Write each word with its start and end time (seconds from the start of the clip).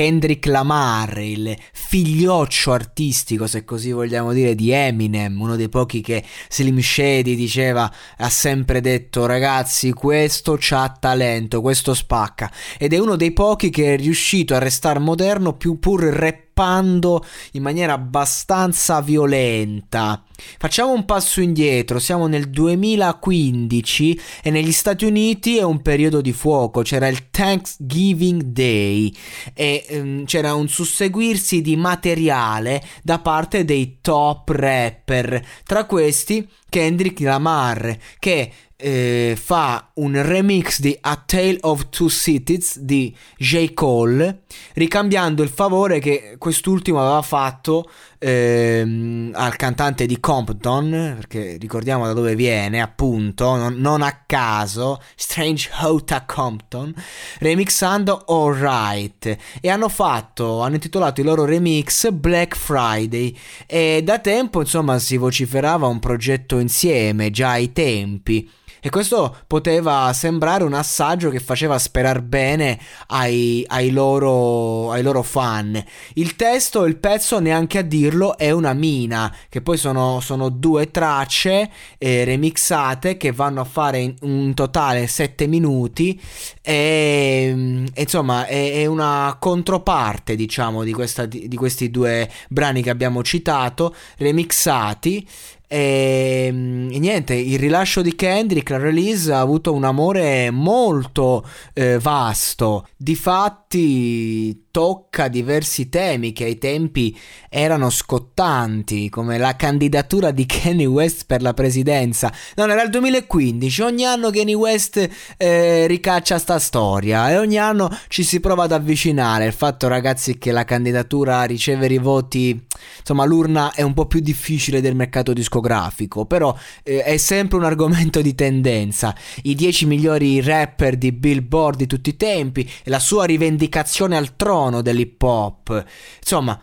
Kendrick 0.00 0.46
Lamar, 0.46 1.18
il 1.18 1.54
figlioccio 1.74 2.72
artistico, 2.72 3.46
se 3.46 3.64
così 3.64 3.92
vogliamo 3.92 4.32
dire, 4.32 4.54
di 4.54 4.70
Eminem, 4.70 5.38
uno 5.38 5.56
dei 5.56 5.68
pochi 5.68 6.00
che 6.00 6.24
Slim 6.48 6.80
Shady 6.80 7.34
diceva, 7.34 7.92
ha 8.16 8.28
sempre 8.30 8.80
detto 8.80 9.26
ragazzi 9.26 9.92
questo 9.92 10.56
c'ha 10.58 10.96
talento, 10.98 11.60
questo 11.60 11.92
spacca, 11.92 12.50
ed 12.78 12.94
è 12.94 12.98
uno 12.98 13.16
dei 13.16 13.32
pochi 13.32 13.68
che 13.68 13.92
è 13.92 13.96
riuscito 13.98 14.54
a 14.54 14.58
restare 14.58 15.00
moderno 15.00 15.58
più 15.58 15.78
pur 15.78 16.04
rap 16.04 16.49
scappando 16.60 17.24
in 17.52 17.62
maniera 17.62 17.94
abbastanza 17.94 19.00
violenta. 19.00 20.22
Facciamo 20.58 20.92
un 20.92 21.04
passo 21.04 21.40
indietro, 21.40 21.98
siamo 21.98 22.26
nel 22.26 22.48
2015 22.50 24.20
e 24.42 24.50
negli 24.50 24.72
Stati 24.72 25.04
Uniti 25.04 25.56
è 25.58 25.62
un 25.62 25.82
periodo 25.82 26.20
di 26.20 26.32
fuoco, 26.32 26.82
c'era 26.82 27.08
il 27.08 27.30
Thanksgiving 27.30 28.42
Day 28.42 29.12
e 29.54 29.86
um, 29.90 30.24
c'era 30.24 30.54
un 30.54 30.68
susseguirsi 30.68 31.60
di 31.60 31.76
materiale 31.76 32.82
da 33.02 33.18
parte 33.18 33.64
dei 33.64 33.98
top 34.00 34.48
rapper, 34.50 35.44
tra 35.64 35.84
questi 35.84 36.48
Kendrick 36.68 37.20
Lamar 37.20 37.98
che 38.18 38.52
eh, 38.80 39.36
fa 39.40 39.90
un 39.94 40.20
remix 40.22 40.80
di 40.80 40.96
A 41.00 41.22
Tale 41.24 41.58
of 41.60 41.88
Two 41.90 42.08
Cities 42.08 42.78
di 42.78 43.14
J. 43.36 43.72
Cole, 43.74 44.42
ricambiando 44.74 45.42
il 45.42 45.50
favore 45.50 45.98
che 45.98 46.36
quest'ultimo 46.38 47.00
aveva 47.00 47.22
fatto 47.22 47.88
ehm, 48.18 49.32
al 49.34 49.56
cantante 49.56 50.06
di 50.06 50.18
Compton, 50.20 51.14
perché 51.16 51.56
ricordiamo 51.58 52.06
da 52.06 52.12
dove 52.12 52.34
viene, 52.34 52.80
appunto, 52.80 53.56
non, 53.56 53.74
non 53.74 54.02
a 54.02 54.22
caso, 54.26 55.00
Strange 55.14 55.70
Hota 55.80 56.24
Compton, 56.24 56.94
remixando 57.38 58.24
Alright. 58.26 59.36
E 59.60 59.68
hanno 59.68 59.88
fatto, 59.88 60.60
hanno 60.60 60.74
intitolato 60.74 61.20
il 61.20 61.26
loro 61.26 61.44
remix 61.44 62.10
Black 62.10 62.56
Friday. 62.56 63.36
E 63.66 64.02
da 64.02 64.18
tempo, 64.18 64.60
insomma, 64.60 64.98
si 64.98 65.16
vociferava 65.16 65.86
un 65.86 65.98
progetto 65.98 66.58
insieme, 66.58 67.30
già 67.30 67.50
ai 67.50 67.72
tempi. 67.72 68.50
E 68.82 68.88
questo 68.88 69.36
poteva 69.46 70.12
sembrare 70.14 70.64
un 70.64 70.72
assaggio 70.72 71.30
che 71.30 71.40
faceva 71.40 71.78
sperare 71.78 72.22
bene 72.22 72.78
ai, 73.08 73.64
ai, 73.68 73.90
loro, 73.90 74.90
ai 74.90 75.02
loro 75.02 75.22
fan. 75.22 75.82
Il 76.14 76.36
testo, 76.36 76.86
il 76.86 76.96
pezzo, 76.96 77.40
neanche 77.40 77.78
a 77.78 77.82
dirlo, 77.82 78.38
è 78.38 78.50
una 78.50 78.72
mina, 78.72 79.34
che 79.48 79.60
poi 79.60 79.76
sono, 79.76 80.20
sono 80.20 80.48
due 80.48 80.90
tracce 80.90 81.70
eh, 81.98 82.24
remixate 82.24 83.16
che 83.16 83.32
vanno 83.32 83.60
a 83.60 83.64
fare 83.64 84.14
un 84.22 84.54
totale 84.54 85.06
7 85.06 85.46
minuti 85.46 86.18
mm, 86.18 87.86
e 87.92 88.02
insomma 88.02 88.46
è, 88.46 88.72
è, 88.72 88.86
una 88.86 89.36
controparte 89.38 90.36
diciamo 90.36 90.84
di, 90.84 90.92
questa, 90.92 91.26
di, 91.26 91.48
di 91.48 91.56
questi 91.56 91.90
due 91.90 92.30
brani 92.48 92.82
che 92.82 92.90
abbiamo 92.90 93.22
citato 93.22 93.94
remixati 94.16 95.26
e, 95.72 96.46
ehm, 96.48 96.88
e, 96.90 96.98
niente, 96.98 97.34
il 97.34 97.56
rilascio 97.56 98.02
di 98.02 98.16
Kendrick, 98.16 98.70
la 98.70 98.78
release, 98.78 99.32
ha 99.32 99.38
avuto 99.38 99.72
un 99.72 99.84
amore 99.84 100.50
molto 100.50 101.46
eh, 101.72 101.96
vasto. 102.00 102.88
Difatti 102.96 104.64
tocca 104.72 105.28
diversi 105.28 105.88
temi 105.88 106.32
che 106.32 106.44
ai 106.44 106.58
tempi 106.58 107.16
erano 107.48 107.88
scottanti, 107.88 109.08
come 109.08 109.38
la 109.38 109.54
candidatura 109.54 110.32
di 110.32 110.44
Kanye 110.44 110.86
West 110.86 111.26
per 111.26 111.40
la 111.40 111.54
presidenza. 111.54 112.32
Non 112.56 112.70
era 112.70 112.82
il 112.82 112.90
2015, 112.90 113.82
ogni 113.82 114.04
anno 114.04 114.30
Kanye 114.30 114.54
West 114.54 115.08
eh, 115.36 115.86
ricaccia 115.86 116.38
sta 116.38 116.58
storia 116.58 117.30
e 117.30 117.38
ogni 117.38 117.58
anno 117.58 117.96
ci 118.08 118.24
si 118.24 118.40
prova 118.40 118.64
ad 118.64 118.72
avvicinare. 118.72 119.46
Il 119.46 119.52
fatto, 119.52 119.86
ragazzi, 119.86 120.36
che 120.36 120.50
la 120.50 120.64
candidatura 120.64 121.44
ricevere 121.44 121.94
i 121.94 121.98
voti, 121.98 122.66
insomma, 122.98 123.24
l'urna 123.24 123.72
è 123.72 123.82
un 123.82 123.94
po' 123.94 124.06
più 124.06 124.20
difficile 124.20 124.80
del 124.80 124.94
mercato 124.94 125.32
discografico, 125.32 126.26
però 126.26 126.56
eh, 126.82 127.02
è 127.02 127.16
sempre 127.16 127.58
un 127.58 127.64
argomento 127.64 128.20
di 128.22 128.34
tendenza. 128.34 129.14
I 129.42 129.54
10 129.54 129.86
migliori 129.86 130.40
rapper 130.40 130.96
di 130.96 131.12
Billboard 131.12 131.78
di 131.78 131.86
tutti 131.86 132.10
i 132.10 132.16
tempi 132.16 132.68
e 132.82 132.90
la 132.90 132.98
sua 132.98 133.24
rivendicazione 133.24 134.16
al 134.16 134.36
trono 134.36 134.82
dell'hip 134.82 135.22
hop. 135.22 135.84
Insomma, 136.18 136.60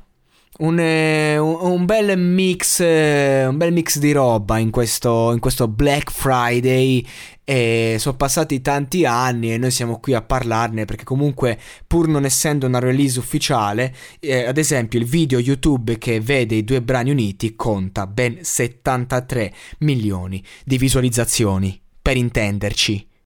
un, 0.59 0.79
eh, 0.79 1.37
un, 1.37 1.57
un, 1.59 1.85
bel 1.85 2.17
mix, 2.17 2.79
eh, 2.79 3.45
un 3.45 3.57
bel 3.57 3.73
mix 3.73 3.97
di 3.97 4.11
roba 4.11 4.57
in 4.57 4.69
questo, 4.71 5.31
in 5.33 5.39
questo 5.39 5.67
Black 5.67 6.11
Friday. 6.11 7.05
E 7.49 7.95
sono 7.97 8.17
passati 8.17 8.59
tanti 8.59 9.05
anni 9.05 9.53
e 9.53 9.57
noi 9.57 9.71
siamo 9.71 10.01
qui 10.01 10.13
a 10.13 10.21
parlarne 10.21 10.83
perché 10.83 11.05
comunque 11.05 11.57
pur 11.87 12.09
non 12.09 12.25
essendo 12.25 12.67
una 12.67 12.79
release 12.79 13.17
ufficiale, 13.17 13.95
eh, 14.19 14.43
ad 14.43 14.57
esempio 14.57 14.99
il 14.99 15.05
video 15.05 15.39
YouTube 15.39 15.97
che 15.97 16.19
vede 16.19 16.55
i 16.55 16.65
due 16.65 16.81
brani 16.81 17.11
uniti 17.11 17.55
conta 17.55 18.05
ben 18.05 18.39
73 18.41 19.53
milioni 19.79 20.43
di 20.65 20.77
visualizzazioni, 20.77 21.79
per 22.01 22.17
intenderci. 22.17 23.07